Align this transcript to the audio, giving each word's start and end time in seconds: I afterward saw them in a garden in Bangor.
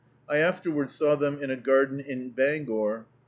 I 0.27 0.37
afterward 0.37 0.89
saw 0.89 1.15
them 1.15 1.39
in 1.39 1.51
a 1.51 1.55
garden 1.55 1.99
in 1.99 2.31
Bangor. 2.31 3.05